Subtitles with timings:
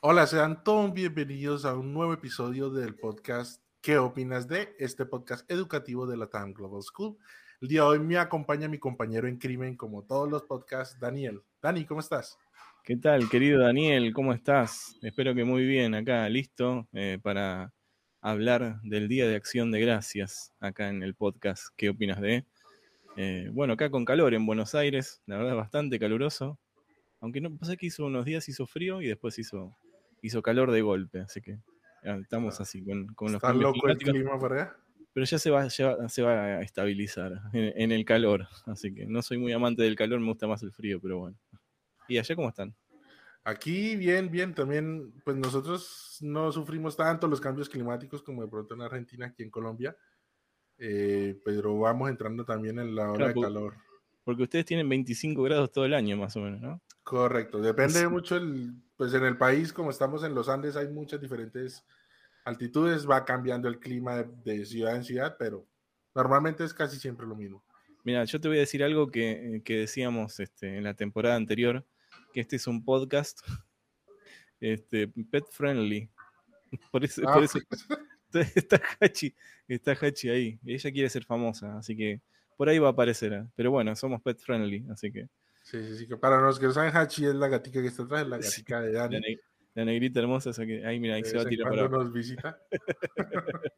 [0.00, 5.50] Hola, sean todos bienvenidos a un nuevo episodio del podcast ¿Qué opinas de este podcast
[5.50, 7.16] educativo de la Time Global School?
[7.60, 11.42] El día de hoy me acompaña mi compañero en crimen, como todos los podcasts, Daniel.
[11.60, 12.38] Dani, ¿cómo estás?
[12.84, 14.12] ¿Qué tal, querido Daniel?
[14.12, 14.96] ¿Cómo estás?
[15.02, 17.72] Espero que muy bien acá, listo eh, para
[18.20, 21.64] hablar del Día de Acción de Gracias acá en el podcast.
[21.76, 22.44] ¿Qué opinas de?
[23.16, 26.56] Eh, bueno, acá con calor en Buenos Aires, la verdad bastante caluroso.
[27.20, 29.76] Aunque no pasa que hizo unos días hizo frío y después hizo,
[30.22, 31.58] hizo calor de golpe, así que
[32.02, 34.76] estamos así con, con los ¿Está loco el clima por allá?
[35.12, 39.06] Pero ya se va, ya se va a estabilizar en, en, el calor, así que
[39.06, 41.36] no soy muy amante del calor, me gusta más el frío, pero bueno.
[42.06, 42.74] ¿Y allá cómo están?
[43.44, 48.74] Aquí bien, bien, también, pues nosotros no sufrimos tanto los cambios climáticos como de pronto
[48.74, 49.96] en Argentina, aquí en Colombia,
[50.76, 53.74] eh, pero vamos entrando también en la hora de calor.
[54.28, 56.82] Porque ustedes tienen 25 grados todo el año, más o menos, ¿no?
[57.02, 61.18] Correcto, depende mucho, el, pues en el país, como estamos en los Andes, hay muchas
[61.18, 61.82] diferentes
[62.44, 65.66] altitudes, va cambiando el clima de, de ciudad en ciudad, pero
[66.14, 67.64] normalmente es casi siempre lo mismo.
[68.04, 71.86] Mira, yo te voy a decir algo que, que decíamos este, en la temporada anterior,
[72.34, 73.40] que este es un podcast
[74.60, 76.10] este, pet friendly.
[76.92, 77.86] Por eso, Ah, por eso pues,
[78.56, 79.34] está Hachi,
[79.68, 80.60] está Hachi ahí.
[80.66, 82.20] Ella quiere ser famosa, así que
[82.58, 83.32] por ahí va a aparecer.
[83.32, 83.46] ¿eh?
[83.56, 85.28] Pero bueno, somos pet friendly, así que
[85.62, 88.02] Sí, sí, sí, que para los que no saben, Hachi es la gatica que está
[88.02, 89.20] atrás, la Sí, gatica de la, Dani.
[89.20, 89.40] ne-
[89.74, 92.12] la negrita hermosa, esa que ahí mira, ahí de se va a tirar para nos
[92.12, 92.58] visita.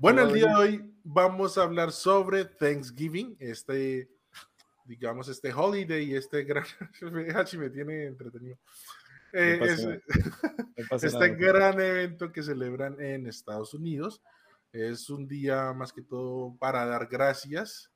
[0.00, 4.10] bueno, el día de hoy vamos a hablar sobre Thanksgiving, este,
[4.84, 6.64] digamos, este holiday, este gran...
[7.34, 8.58] Hachi me tiene entretenido.
[9.32, 9.86] Eh, es-.
[9.86, 11.28] No este nada.
[11.28, 14.20] gran evento que celebran en Estados Unidos.
[14.72, 17.91] Es un día más que todo para dar gracias.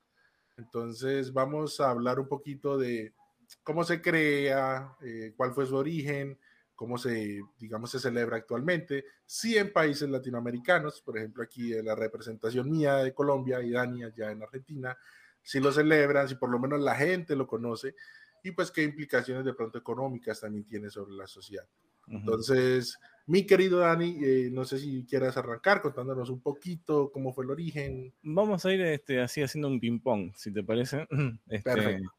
[0.57, 3.15] Entonces vamos a hablar un poquito de
[3.63, 6.39] cómo se crea, eh, cuál fue su origen,
[6.75, 9.05] cómo se, digamos, se celebra actualmente.
[9.25, 14.05] Sí en países latinoamericanos, por ejemplo aquí en la representación mía de Colombia y Dani
[14.05, 14.97] allá en Argentina,
[15.43, 17.95] si lo celebran, si por lo menos la gente lo conoce
[18.43, 21.67] y pues qué implicaciones de pronto económicas también tiene sobre la sociedad.
[22.09, 27.45] Entonces, mi querido Dani, eh, no sé si quieras arrancar contándonos un poquito cómo fue
[27.45, 28.13] el origen.
[28.23, 31.07] Vamos a ir este, así haciendo un ping-pong, si te parece.
[31.49, 32.13] Este, Perfecto.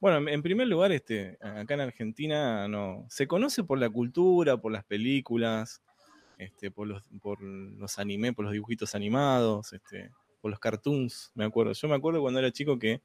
[0.00, 4.72] bueno, en- primer lugar, este, acá en Argentina no, se conoce por la cultura, por
[4.72, 5.82] las películas,
[6.38, 10.10] este, por los, por los anime, por los dibujitos animados, este,
[10.40, 11.72] por los cartoons, me acuerdo.
[11.72, 13.02] Yo me acuerdo cuando era chico que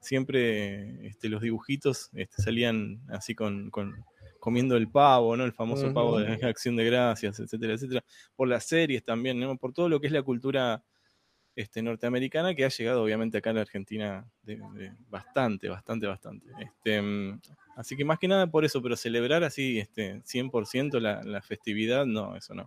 [0.00, 4.04] siempre este, los dibujitos este, salían así con, con-
[4.44, 5.44] comiendo el pavo, ¿no?
[5.46, 8.04] El famoso pavo de Acción de Gracias, etcétera, etcétera.
[8.36, 9.56] Por las series también, ¿no?
[9.56, 10.84] Por todo lo que es la cultura
[11.56, 16.46] este, norteamericana que ha llegado obviamente acá a la Argentina de, de bastante, bastante, bastante.
[16.58, 17.02] Este,
[17.74, 22.04] así que más que nada por eso, pero celebrar así este, 100% la, la festividad,
[22.04, 22.66] no, eso no.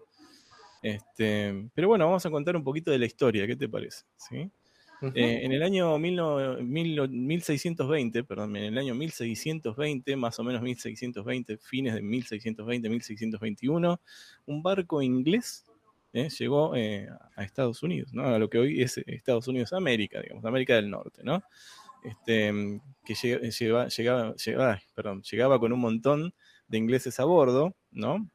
[0.82, 4.04] Este, pero bueno, vamos a contar un poquito de la historia, ¿qué te parece?
[4.16, 4.50] ¿Sí?
[5.14, 10.44] Eh, en el año mil no- mil- 1620, perdón, en el año 1620, más o
[10.44, 14.02] menos 1620, fines de 1620, 1621,
[14.48, 15.64] un barco inglés
[16.14, 18.24] eh, llegó eh, a Estados Unidos, ¿no?
[18.24, 21.44] a lo que hoy es Estados Unidos América, digamos, América del Norte, ¿no?
[22.04, 26.34] Este, que lleva- llegaba, llegaba, ay, perdón, llegaba con un montón
[26.68, 28.28] de ingleses a bordo, ¿no?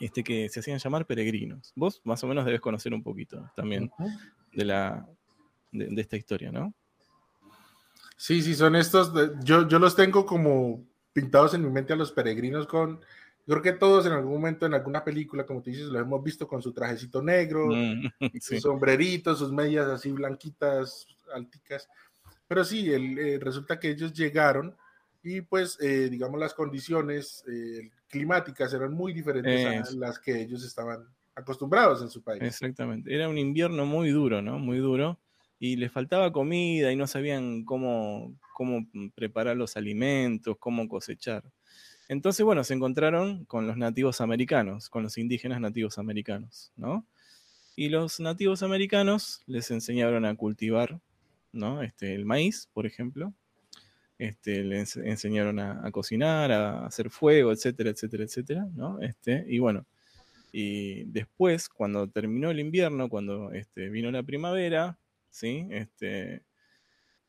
[0.00, 1.72] Este, que se hacían llamar peregrinos.
[1.76, 4.08] Vos más o menos debes conocer un poquito también Ujú.
[4.52, 5.06] de la
[5.72, 6.72] de, de esta historia, ¿no?
[8.16, 9.12] Sí, sí, son estos.
[9.42, 13.00] yo, yo los tengo como pintados en mi mente a los peregrinos con.
[13.44, 16.22] Yo creo que todos en algún momento, en alguna película, como tú dices, los hemos
[16.22, 18.06] visto con su trajecito negro, Mm,
[18.40, 18.54] sí.
[18.54, 21.88] sus sombreritos, sus medias así blanquitas, alticas.
[22.46, 24.76] Pero sí, el, eh, resulta que ellos llegaron
[25.24, 30.64] y pues, eh, digamos, las condiciones eh, climáticas eran muy diferentes a las que ellos
[30.64, 31.04] estaban
[31.34, 32.42] acostumbrados en su país.
[32.42, 33.12] Exactamente.
[33.12, 34.58] Era un invierno muy duro, ¿no?
[34.60, 35.18] Muy duro.
[35.64, 38.84] Y les faltaba comida y no sabían cómo, cómo
[39.14, 41.44] preparar los alimentos, cómo cosechar.
[42.08, 47.06] Entonces, bueno, se encontraron con los nativos americanos, con los indígenas nativos americanos, ¿no?
[47.76, 51.00] Y los nativos americanos les enseñaron a cultivar,
[51.52, 51.80] ¿no?
[51.80, 53.32] Este, el maíz, por ejemplo.
[54.18, 59.00] Este, les enseñaron a, cocinar, a hacer fuego, etcétera, etcétera, etcétera, ¿no?
[59.00, 59.86] Este, y bueno,
[60.50, 64.98] y después, cuando terminó el invierno, cuando este, vino la primavera,
[65.32, 65.66] ¿sí?
[65.70, 66.44] Este,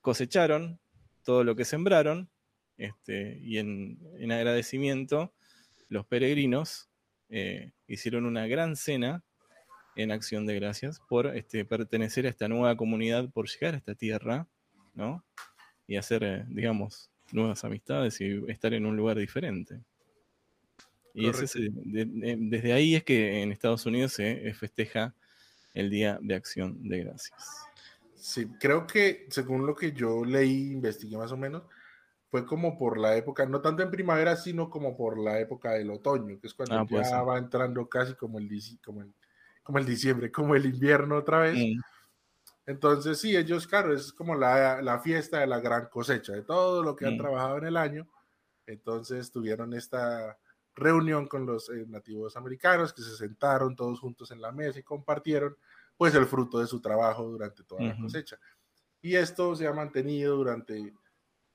[0.01, 0.79] cosecharon
[1.23, 2.29] todo lo que sembraron,
[2.77, 5.33] este, y en, en agradecimiento,
[5.89, 6.89] los peregrinos
[7.29, 9.23] eh, hicieron una gran cena
[9.95, 13.95] en acción de gracias por este, pertenecer a esta nueva comunidad, por llegar a esta
[13.95, 14.47] tierra,
[14.93, 15.23] ¿no?
[15.87, 19.81] Y hacer, eh, digamos, nuevas amistades y estar en un lugar diferente.
[21.15, 25.13] Y desde ahí es que en Estados Unidos se festeja
[25.73, 27.72] el Día de Acción de Gracias.
[28.23, 31.63] Sí, creo que según lo que yo leí, investigué más o menos,
[32.31, 35.91] fue como por la época, no tanto en primavera, sino como por la época del
[35.91, 38.49] otoño, que es cuando ah, ya va entrando casi como el,
[38.81, 39.13] como el,
[39.61, 41.57] como el diciembre, como el invierno otra vez.
[41.57, 41.81] Mm.
[42.65, 46.81] Entonces, sí, ellos, claro, es como la, la, fiesta de la gran cosecha, de todo
[46.81, 48.07] lo que han trabajado en el año.
[48.65, 50.37] Entonces tuvieron esta
[50.75, 54.83] reunión con los eh, nativos americanos que se sentaron todos juntos en la mesa y
[54.83, 55.57] compartieron
[55.97, 58.37] pues el fruto de su trabajo durante toda la cosecha.
[59.01, 60.93] Y esto se ha mantenido durante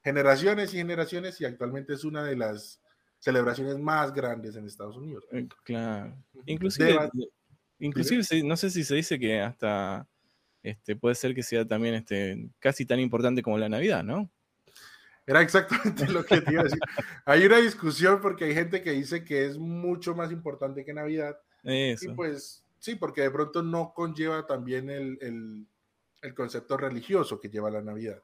[0.02, 2.80] generaciones y generaciones y actualmente es una de las
[3.18, 5.24] celebraciones más grandes en Estados Unidos.
[5.32, 6.16] Eh, claro.
[6.46, 7.10] Inclusive,
[7.78, 10.06] inclusive no sé si se dice que hasta
[10.62, 14.30] este, puede ser que sea también este, casi tan importante como la Navidad, ¿no?
[15.26, 16.78] Era exactamente lo que te iba a decir.
[17.26, 21.38] hay una discusión porque hay gente que dice que es mucho más importante que Navidad.
[21.62, 22.10] Eso.
[22.10, 25.66] Y pues Sí, porque de pronto no conlleva también el,
[26.34, 28.22] concepto religioso que lleva la Navidad.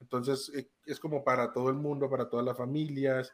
[0.00, 3.32] Entonces eh, es como para todo el mundo, para todas las familias,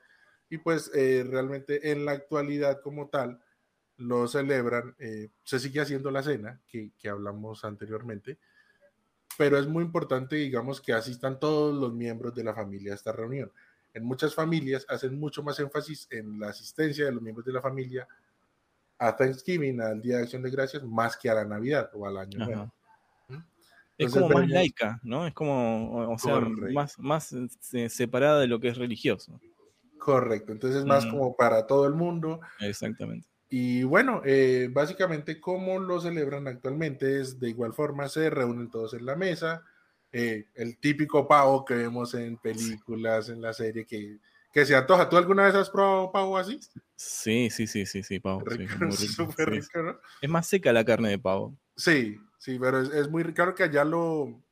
[0.49, 3.41] y pues eh, realmente en la actualidad como tal
[3.99, 8.39] lo celebran, eh, se sigue haciendo la cena que, que, hablamos anteriormente,
[9.39, 13.13] pero es muy importante, digamos, que asistan todos los miembros de la familia a esta
[13.13, 13.51] reunión.
[13.95, 17.63] En muchas familias hacen mucho más énfasis en la asistencia de los miembros de la
[17.63, 18.07] familia
[18.99, 22.19] a Thanksgiving, al Día de Acción de Gracias, más que a la Navidad o al
[22.19, 22.73] Año Nuevo.
[23.99, 25.27] es como más laica, ¿no?
[25.27, 27.35] Es como, o sea, más, más
[27.73, 29.41] eh, separada de lo que es religioso.
[29.99, 32.41] Correcto, entonces es más como para todo el mundo.
[32.61, 33.27] Exactamente.
[33.49, 38.95] Y bueno, eh, básicamente cómo lo celebran actualmente es de igual forma, se reúnen todos
[38.95, 39.63] en la mesa,
[40.13, 44.19] eh, el típico pavo que vemos en películas, en la serie, que
[44.57, 45.07] que se antoja.
[45.07, 46.59] ¿Tú alguna vez has probado pavo así?
[46.95, 48.43] Sí, sí, sí, sí, sí, pavo.
[50.23, 51.55] Es más seca la carne de pavo.
[51.77, 53.35] Sí, sí, pero es, muy rico.
[53.35, 54.43] Claro que allá lo,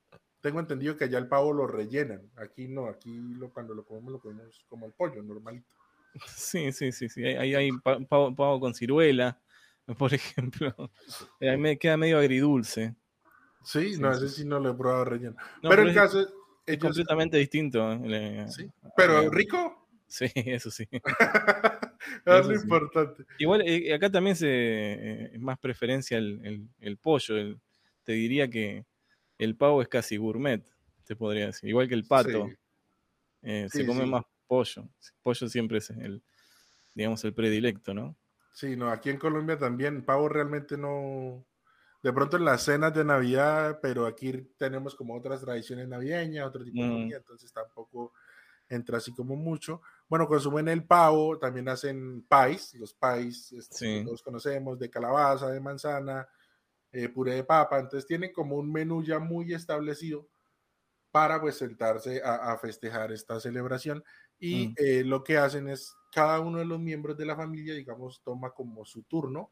[0.42, 2.20] tengo entendido que allá el pavo lo rellenan.
[2.36, 5.74] Aquí no, aquí lo, cuando lo comemos lo comemos como el pollo, normalito.
[6.36, 7.24] Sí, sí, sí, sí.
[7.24, 9.40] Hay, hay pavo, con ciruela,
[9.98, 10.74] por ejemplo.
[10.76, 12.94] A mí me queda medio agridulce.
[13.62, 15.36] Sí, no, ese sí no lo he probado relleno.
[15.62, 16.28] pero, en caso...
[16.66, 17.98] Es completamente distinto.
[18.48, 18.70] ¿Sí?
[18.96, 19.83] Pero rico.
[20.06, 20.88] Sí, eso sí.
[22.26, 23.24] es lo importante.
[23.38, 27.34] Igual eh, acá también se, eh, es más preferencia el, pollo.
[28.04, 28.84] te diría que
[29.38, 30.64] el pavo es casi gourmet,
[31.04, 31.68] te podría decir.
[31.68, 32.50] Igual que el pato.
[33.42, 34.88] Eh, se come más pollo.
[35.22, 36.22] Pollo siempre es el,
[36.94, 38.16] digamos, el predilecto, ¿no?
[38.52, 41.44] Sí, no, aquí en Colombia también pavo realmente no,
[42.04, 46.62] de pronto en las cenas de Navidad, pero aquí tenemos como otras tradiciones navideñas, otro
[46.62, 48.12] tipo de comida, entonces tampoco
[48.68, 49.80] entra así como mucho.
[50.08, 55.60] Bueno, consumen el pavo, también hacen pais, los pais, este, los conocemos, de calabaza, de
[55.60, 56.28] manzana,
[56.92, 60.28] eh, puré de papa, entonces tienen como un menú ya muy establecido
[61.10, 64.04] para pues sentarse a, festejar esta celebración
[64.38, 64.74] y mm.
[64.76, 68.50] eh, lo que hacen es cada uno de los miembros de la familia, digamos, toma
[68.50, 69.50] como su turno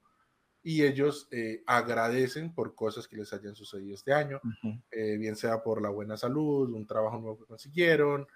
[0.62, 4.40] y ellos eh, agradecen por cosas que les hayan sucedido este año,
[4.92, 8.28] bien sea por la buena salud, un trabajo nuevo que consiguieron,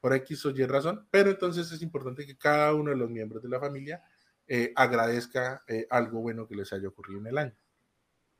[0.00, 3.42] por X o Y razón, pero entonces es importante que cada uno de los miembros
[3.42, 4.02] de la familia
[4.46, 7.54] eh, agradezca eh, algo bueno que les haya ocurrido en el año.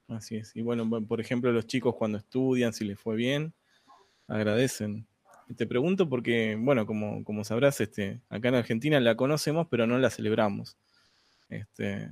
[0.09, 0.55] Así es.
[0.55, 3.53] Y bueno, por ejemplo, los chicos cuando estudian, si les fue bien,
[4.29, 5.07] agradecen.
[5.57, 9.99] te pregunto porque, bueno, como, como sabrás, este, acá en Argentina la conocemos, pero no
[9.99, 10.77] la celebramos.
[11.49, 12.11] Este,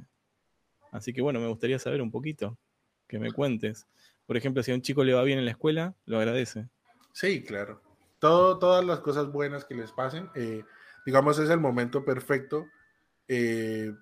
[0.91, 2.59] así que bueno, me gustaría saber un poquito,
[3.07, 3.87] que me cuentes.
[4.27, 6.67] Por ejemplo, si a un chico le va bien en la escuela, lo agradece.
[7.13, 7.94] Sí, claro
[8.25, 10.65] todas las cosas buenas que les pasen, eh,
[11.05, 12.67] digamos, es el momento perfecto
[13.29, 13.95] eh,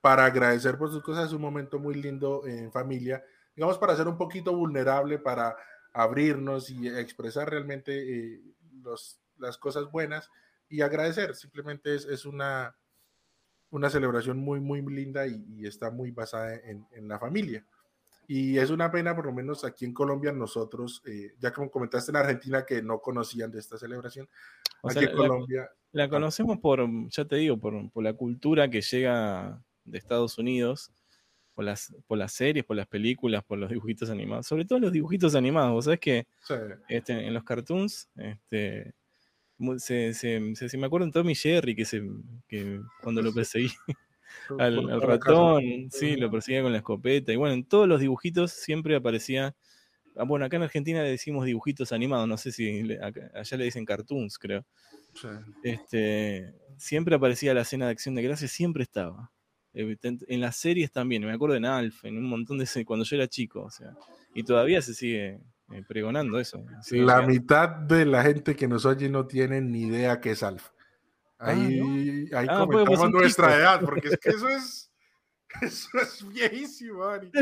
[0.00, 1.28] para agradecer por sus cosas.
[1.28, 3.22] Es un momento muy lindo en familia,
[3.54, 5.56] digamos, para ser un poquito vulnerable, para
[5.92, 8.40] abrirnos y expresar realmente eh,
[9.38, 10.28] las cosas buenas
[10.68, 11.36] y agradecer.
[11.36, 12.74] Simplemente es, una,
[13.70, 17.64] una celebración muy, muy linda y, está muy basada en la familia.
[18.32, 22.12] Y es una pena, por lo menos aquí en Colombia, nosotros, eh, ya como comentaste
[22.12, 24.28] en Argentina, que no conocían de esta celebración.
[24.84, 25.68] aquí en Colombia.
[25.90, 30.92] La, conocemos por, ya te digo, por, la cultura que llega de Estados Unidos,
[31.54, 34.92] por las, por las series, por las películas, por los dibujitos animados, sobre todo los
[34.92, 35.72] dibujitos animados.
[35.72, 36.28] Vos sabés que
[36.88, 38.94] este, en los cartoons, este,
[39.78, 42.00] se, se, me acuerdo en Tommy Jerry que, se,
[42.46, 43.72] que cuando lo perseguí.
[44.58, 47.32] Al, ratón, sí, lo perseguía con la escopeta.
[47.32, 49.54] Y bueno, en todos los dibujitos siempre aparecía
[50.16, 52.82] ah, bueno, acá en Argentina le decimos dibujitos animados, no sé si
[53.34, 54.64] allá le dicen cartoons, creo.
[55.62, 59.30] Este, siempre aparecía la escena de acción de gracias, siempre estaba.
[59.72, 63.28] En las series también, me acuerdo en Alf, en un montón de cuando yo era
[63.28, 63.94] chico, o sea,
[64.34, 65.40] y todavía se sigue
[65.72, 66.64] eh, pregonando eso.
[66.90, 70.70] la mitad de la gente que nos oye no tiene ni idea qué es Alf.
[71.40, 74.92] Ah, ahí, ahí ah, pues, comentamos nuestra edad, porque es que eso es,
[75.62, 77.30] eso es viejísimo, Ari.
[77.34, 77.40] Yo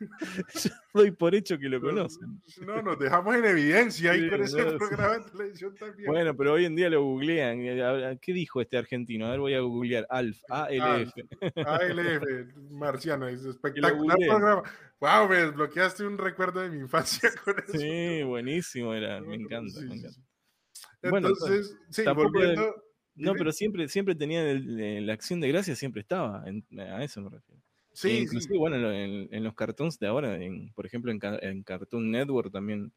[0.94, 2.42] doy por hecho que lo conocen.
[2.66, 6.10] No, nos dejamos en evidencia ahí con ese programa de televisión también.
[6.10, 8.18] Bueno, pero hoy en día lo googlean.
[8.20, 9.26] ¿Qué dijo este argentino?
[9.26, 10.06] A ver, voy a googlear.
[10.10, 11.12] Alf, ALF.
[11.64, 14.62] ALF, marciano, es espectacular programa.
[15.00, 17.78] Wow, me desbloqueaste un recuerdo de mi infancia con eso.
[17.78, 20.20] Sí, buenísimo era, me encanta, me encanta.
[21.02, 22.83] Entonces, sí, volviendo.
[23.16, 26.44] No, pero siempre, siempre tenía la acción de gracia, siempre estaba.
[26.44, 27.62] a eso me refiero.
[27.92, 32.92] Sí, inclusive, bueno, en, los cartoons de ahora, en, por ejemplo, en, Cartoon Network también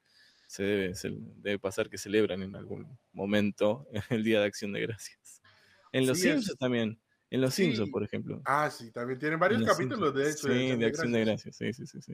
[0.48, 0.94] se debe,
[1.36, 5.42] debe pasar que celebran en algún momento el Día de Acción de Gracias.
[5.92, 7.00] En Los Simpsons también.
[7.30, 8.42] En Los Simpsons, por ejemplo.
[8.46, 10.48] Ah, sí, también tienen varios capítulos, de hecho.
[10.48, 12.02] Sí, de Acción de Gracias, sí, sí, sí.
[12.02, 12.14] sí.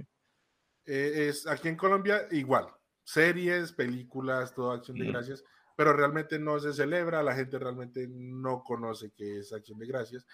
[0.86, 2.68] Eh, es, aquí en Colombia igual.
[3.06, 5.44] Series, películas, todo Acción de Gracias
[5.76, 10.26] pero realmente no se celebra, la gente realmente no conoce qué es Acción de Gracias.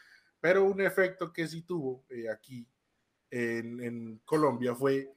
[0.41, 2.67] Pero un efecto que sí tuvo eh, aquí
[3.31, 5.12] en, Colombia fue,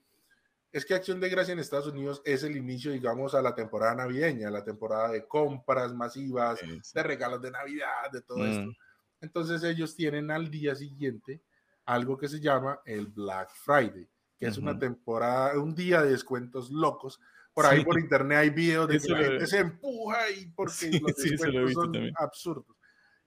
[0.70, 3.94] es que Acción de Gracia en Estados Unidos es el inicio, digamos, a la temporada
[3.94, 6.60] navideña, la temporada de compras masivas,
[6.94, 8.70] de regalos de Navidad, de todo esto.
[8.70, 8.76] Mm.
[9.20, 11.40] Entonces ellos tienen al día siguiente
[11.84, 16.70] algo que se llama el Black Friday, que es una temporada, un día de descuentos
[16.70, 17.20] locos.
[17.54, 21.16] Por ahí por internet hay videos de que la gente se empuja y porque los
[21.16, 22.76] descuentos son absurdos.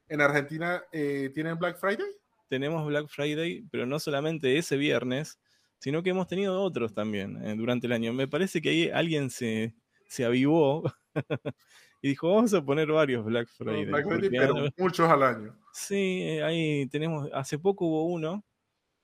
[0.08, 2.05] ¿En Argentina eh, tienen Black Friday?
[2.48, 5.39] Tenemos Black Friday, pero no solamente ese viernes,
[5.79, 8.13] sino que hemos tenido otros también eh, durante el año.
[8.13, 9.75] Me parece que ahí alguien se,
[10.08, 10.84] se avivó
[12.01, 13.86] y dijo, vamos a poner varios Black Friday.
[13.86, 15.58] Black Friday pero muchos al año.
[15.74, 18.44] Sí, eh, ahí tenemos, hace poco hubo uno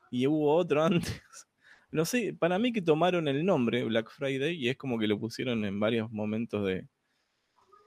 [0.10, 1.22] y hubo otro antes.
[1.92, 5.20] No sé, para mí que tomaron el nombre Black Friday y es como que lo
[5.20, 6.88] pusieron en varios momentos de,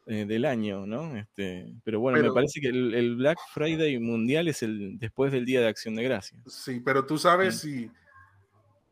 [0.07, 1.17] eh, del año, ¿no?
[1.17, 5.63] Este, pero bueno, me parece que el, Black Friday mundial es el después del Día
[5.63, 6.43] de Acción de Gracias.
[6.47, 7.91] Sí, pero tú sabes si,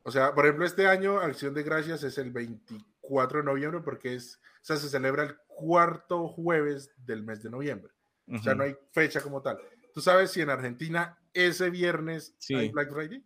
[0.04, 4.14] o sea, por ejemplo, este año Acción de Gracias es el 24 de noviembre porque
[4.14, 7.92] es, o sea, se celebra el cuarto jueves del mes de noviembre.
[8.28, 9.58] O sea, no hay fecha como tal.
[9.92, 13.22] ¿Tú sabes si en Argentina ese viernes hay Black Friday?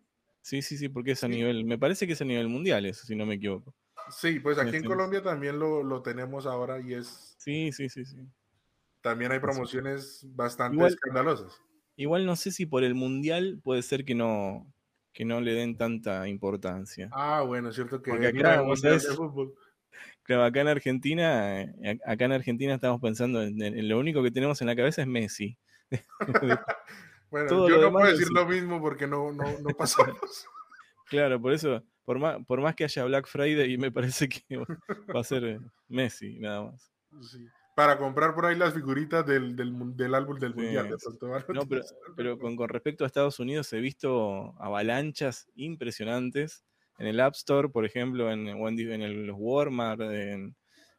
[0.46, 3.04] Sí, sí, sí, porque es a nivel, me parece que es a nivel mundial eso,
[3.04, 3.74] si no me equivoco.
[4.10, 7.34] Sí, pues aquí en Colombia también lo, tenemos ahora y es...
[7.36, 8.18] Sí, sí, sí, sí.
[9.00, 11.60] También hay promociones bastante escandalosas.
[11.96, 14.72] Igual no sé si por el Mundial puede ser que no,
[15.12, 17.08] que no le den tanta importancia.
[17.10, 18.12] Ah, bueno, es cierto que...
[18.12, 18.62] Porque acá,
[20.22, 24.60] Claro, acá en Argentina, eh, acá en Argentina estamos pensando en, lo único que tenemos
[24.60, 25.58] en la cabeza es Messi.
[27.30, 30.46] bueno, yo no puedo decir lo mismo porque no, no, no pasamos.
[31.08, 34.40] claro, por eso por más, por más que haya Black Friday, me parece que
[35.14, 36.92] va a ser eh, Messi, nada más.
[37.74, 40.88] Para comprar por ahí las figuritas del, del, álbum del Mundial.
[41.48, 41.82] no, pero,
[42.16, 46.64] pero con, con, respecto a Estados Unidos he visto avalanchas impresionantes
[46.98, 50.00] en el App Store, por ejemplo, en, en el Walmart,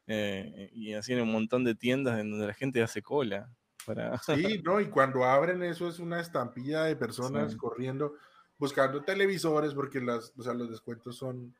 [0.09, 3.49] eh, y así en un montón de tiendas en donde la gente hace cola.
[3.87, 4.17] Para...
[4.23, 8.13] Sí, no, y cuando abren eso es una estampilla de personas corriendo
[8.59, 11.55] buscando televisores porque las, o sea, los descuentos son,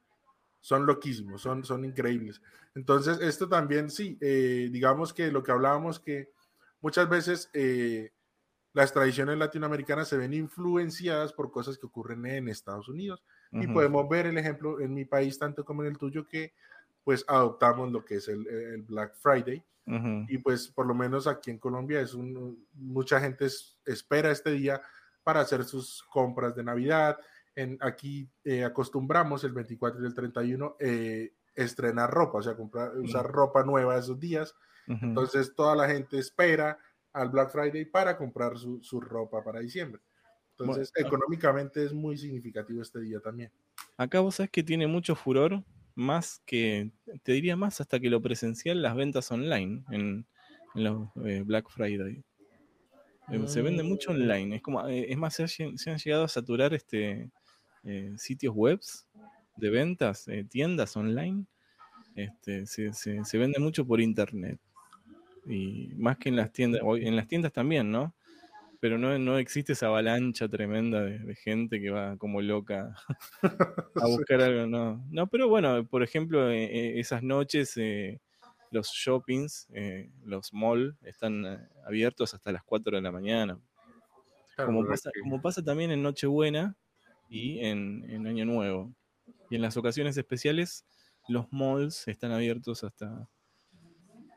[0.60, 2.42] son loquísimos, son, son increíbles.
[2.76, 6.30] Entonces, esto también sí, eh, digamos que lo que hablábamos que
[6.82, 8.12] muchas veces eh,
[8.74, 13.24] las tradiciones latinoamericanas se ven influenciadas por cosas que ocurren en Estados Unidos.
[13.50, 16.54] Y podemos ver el ejemplo en mi país, tanto como en el tuyo, que
[17.08, 19.64] pues adoptamos lo que es el, el Black Friday.
[20.28, 23.48] Y pues por lo menos aquí en Colombia es un, mucha gente
[23.86, 24.82] espera este día
[25.24, 27.18] para hacer sus compras de Navidad.
[27.56, 32.98] En, aquí eh, acostumbramos el 24 y el 31 eh, estrenar ropa, o sea, comprar,
[32.98, 34.54] usar ropa nueva esos días.
[34.86, 36.78] Entonces toda la gente espera
[37.14, 40.02] al Black Friday para comprar su, su ropa para diciembre.
[40.60, 43.50] Entonces, económicamente es muy significativo este día también.
[43.96, 45.64] Acá vos sabes que tiene mucho furor,
[45.98, 46.92] más que,
[47.24, 50.28] te diría más hasta que lo presencial, las ventas online en,
[50.76, 52.24] los eh, Black Friday.
[53.30, 54.58] Eh, se vende mucho online.
[54.58, 57.30] Es como, eh, es más, se, han llegado a saturar este
[58.18, 59.08] sitios webs
[59.56, 61.46] de ventas, tiendas online.
[62.16, 64.60] Este, se, vende mucho por internet.
[65.48, 68.14] Y más que en las tiendas, en las tiendas también, ¿no?
[68.80, 72.96] Pero no, no existe esa avalancha tremenda de, gente que va como loca
[73.42, 75.06] a buscar algo, no.
[75.10, 78.20] No, pero bueno, por ejemplo, eh, eh, esas noches eh,
[78.72, 79.68] los shoppings,
[80.24, 83.60] los malls están abiertos hasta las 4 de la mañana.
[84.58, 86.76] como, pasa, como pasa también en Nochebuena
[87.30, 88.94] y en, en Año Nuevo.
[89.50, 90.86] Y en las ocasiones especiales,
[91.30, 93.30] los malls están abiertos hasta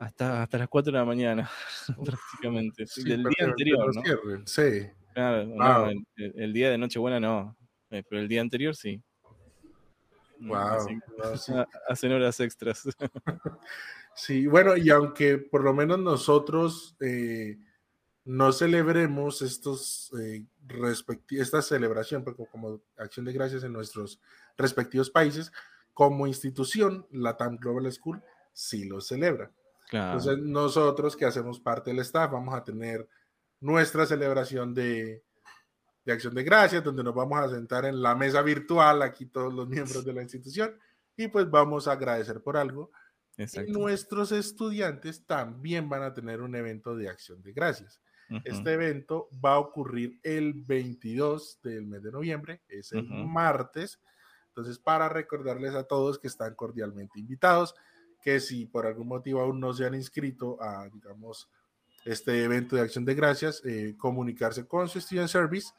[0.01, 1.49] hasta, hasta las 4 de la mañana,
[2.03, 2.85] prácticamente.
[3.03, 4.01] del día anterior, ¿no?
[4.45, 4.89] sí.
[5.13, 7.55] Claro, no, el, día de Nochebuena no,
[7.91, 9.01] eh, pero el día anterior sí.
[10.39, 10.87] Wow.
[11.87, 12.87] Hacen horas extras.
[14.15, 17.59] sí, bueno, y aunque por lo menos nosotros eh,
[18.23, 20.45] no celebremos estos eh,
[21.29, 24.19] esta celebración como, como acción de gracias en nuestros
[24.57, 25.51] respectivos países,
[25.93, 29.51] como institución, la TAM Global School sí lo celebra.
[29.91, 33.07] Entonces, nosotros que hacemos parte del staff vamos a tener
[33.59, 35.23] nuestra celebración de,
[36.05, 39.53] de acción de gracias, donde nos vamos a sentar en la mesa virtual, aquí todos
[39.53, 40.75] los miembros de la institución,
[41.15, 42.91] y pues vamos a agradecer por algo.
[43.37, 47.99] Y nuestros estudiantes también van a tener un evento de acción de gracias.
[48.45, 53.99] Este evento va a ocurrir el 22 del mes de noviembre, es el martes.
[54.47, 57.75] Entonces, para recordarles a todos que están cordialmente invitados,
[58.21, 61.49] que si por algún motivo aún no se han inscrito a, digamos,
[62.05, 65.71] este evento de acción de gracias, eh, comunicarse con su Student Service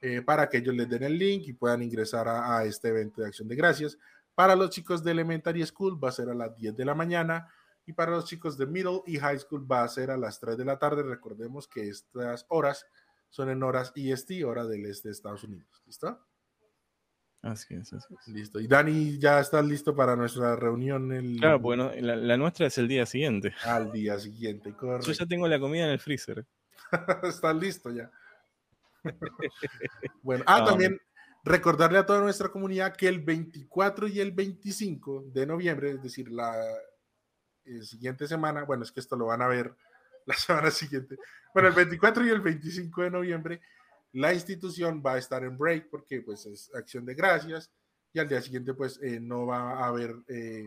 [0.00, 3.28] eh, para que ellos les den el link y puedan ingresar a, este evento de
[3.28, 3.98] acción de gracias.
[4.34, 7.48] Para los chicos de Elementary School va a ser a las 10 de la mañana
[7.86, 10.58] y para los chicos de Middle y High School va a ser a las 3
[10.58, 11.02] de la tarde.
[11.02, 12.84] Recordemos que estas horas
[13.30, 15.82] son en horas EST, hora del este de Estados Unidos.
[15.86, 16.20] ¿Listo?
[17.44, 18.28] Así es, así es.
[18.28, 18.58] Listo.
[18.58, 21.12] Y Dani, ¿ya está listo para nuestra reunión?
[21.12, 21.36] El...
[21.36, 23.52] Claro, bueno, la, nuestra es el día siguiente.
[23.64, 25.08] Al día siguiente, correcto.
[25.08, 26.46] Yo ya tengo la comida en el freezer.
[27.22, 28.10] está listo ya.
[30.22, 30.98] bueno, ah, también
[31.44, 36.30] recordarle a toda nuestra comunidad que el 24 y el 25 de noviembre, es decir,
[36.30, 36.54] la
[37.66, 39.76] eh, siguiente semana, bueno, es que esto lo van a ver
[40.24, 41.18] la semana siguiente.
[41.52, 43.60] Bueno, el 24 y el 25 de noviembre
[44.14, 47.70] la institución va a estar en break porque pues es acción de gracias
[48.12, 50.64] y al día siguiente pues eh, no va a haber, eh,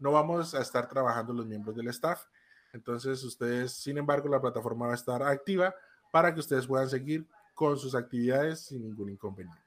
[0.00, 2.24] no vamos a estar trabajando los miembros del staff.
[2.72, 5.72] Entonces ustedes, sin embargo, la plataforma va a estar activa
[6.10, 9.62] para que ustedes puedan seguir con sus actividades sin ningún inconveniente.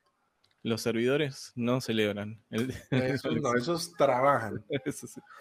[0.64, 2.44] Los servidores no celebran.
[2.92, 4.66] Esos no, esos trabajan.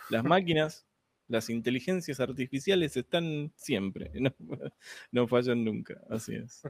[0.08, 0.86] Las máquinas
[1.28, 4.12] las inteligencias artificiales están siempre,
[5.12, 6.62] no, fallan nunca, así es.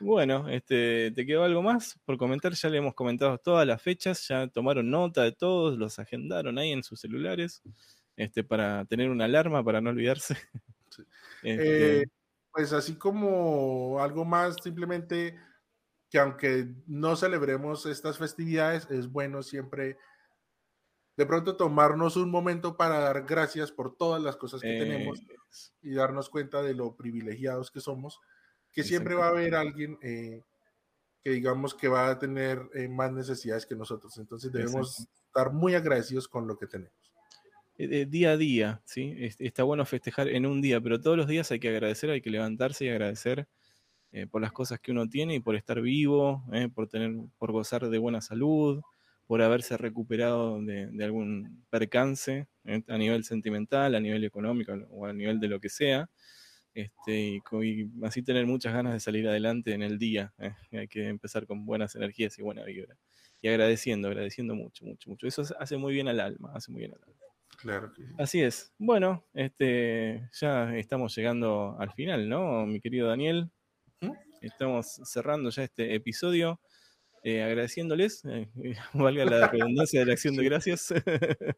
[0.00, 2.52] Bueno, este, ¿te quedó algo más por comentar?
[2.52, 6.72] Ya le hemos comentado todas las fechas, ya tomaron nota de todos, los agendaron ahí
[6.72, 7.62] en sus celulares,
[8.16, 10.36] este, para tener una alarma, para no olvidarse.
[11.42, 12.04] Este eh,
[12.52, 15.36] pues así como algo más, simplemente
[16.08, 19.98] que aunque no celebremos estas festividades, es bueno siempre
[21.16, 25.20] de pronto tomarnos un momento para dar gracias por todas las cosas que tenemos
[25.82, 28.20] y darnos cuenta de lo privilegiados que somos,
[28.72, 30.42] que siempre va a haber alguien eh,
[31.22, 34.18] que digamos que va a tener eh, más necesidades que nosotros.
[34.18, 36.92] Entonces debemos estar muy agradecidos con lo que tenemos.
[37.76, 39.16] Eh, día a día, ¿sí?
[39.38, 42.30] Está bueno festejar en un día, pero todos los días hay que agradecer, hay que
[42.30, 43.48] levantarse y agradecer
[44.30, 47.98] por las cosas que uno tiene y por estar vivo, por, tener, por gozar de
[47.98, 48.80] buena salud,
[49.26, 55.12] por haberse recuperado de, algún percance eh, a nivel sentimental, a nivel económico o a
[55.12, 56.08] nivel de lo que sea.
[56.74, 60.34] Este, y, así tener muchas ganas de salir adelante en el día.
[60.38, 60.54] Eh.
[60.72, 62.96] Hay que empezar con buenas energías y buena vibra.
[63.40, 65.26] Y agradeciendo, agradeciendo mucho, mucho, mucho.
[65.26, 67.20] Eso hace muy bien al alma, hace muy bien al alma.
[67.58, 68.74] Claro Así es.
[68.78, 73.50] Bueno, este, ya estamos llegando al final, ¿no, mi querido Daniel?
[74.00, 74.12] ¿Mm?
[74.40, 76.60] Estamos cerrando ya este episodio.
[77.26, 78.50] Eh, agradeciéndoles, eh,
[78.92, 80.92] valga la redundancia de la acción de gracias.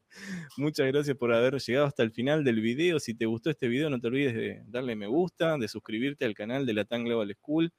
[0.57, 3.01] Muchas gracias por haber llegado hasta el final del video.
[3.01, 6.35] Si te gustó este video, no te olvides de darle me gusta, de suscribirte al
[6.35, 7.73] canal de la TAN Global School,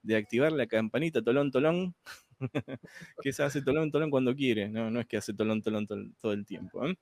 [0.00, 1.94] de activar la campanita tolón tolón,
[3.22, 5.86] que se hace tolón tolón cuando quiere, no, no es que hace tolón tolón
[6.22, 6.86] todo el tiempo.
[6.86, 6.96] ¿eh?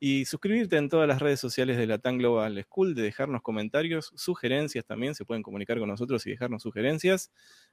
[0.00, 4.12] Y suscribirte en todas las redes sociales de la TAN Global School, de dejarnos comentarios,
[4.16, 7.30] sugerencias también, se pueden comunicar con nosotros y dejarnos sugerencias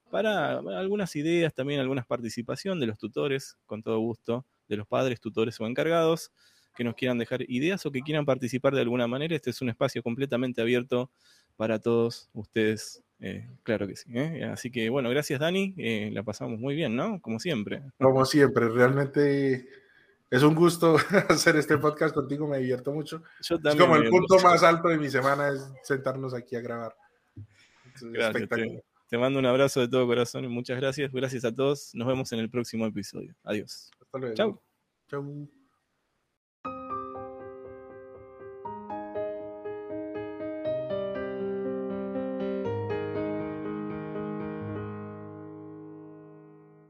[0.09, 5.19] para algunas ideas, también algunas participación de los tutores, con todo gusto, de los padres,
[5.19, 6.31] tutores o encargados,
[6.75, 9.35] que nos quieran dejar ideas o que quieran participar de alguna manera.
[9.35, 11.11] Este es un espacio completamente abierto
[11.57, 13.03] para todos ustedes.
[13.19, 14.09] Eh, claro que sí.
[14.13, 14.45] ¿eh?
[14.45, 17.21] Así que bueno, gracias Dani, eh, la pasamos muy bien, ¿no?
[17.21, 17.83] Como siempre.
[17.99, 19.67] Como siempre, realmente
[20.31, 20.95] es un gusto
[21.29, 23.21] hacer este podcast contigo, me divierto mucho.
[23.41, 26.61] Yo también es como el punto más alto de mi semana es sentarnos aquí a
[26.61, 26.95] grabar.
[28.01, 28.47] Gracias,
[29.09, 31.11] Te mando un abrazo de todo corazón y muchas gracias.
[31.11, 31.91] Gracias a todos.
[31.93, 33.35] Nos vemos en el próximo episodio.
[33.43, 33.91] Adiós.
[33.99, 34.35] Hasta luego.
[34.35, 34.61] Chau.
[35.09, 35.60] Chau.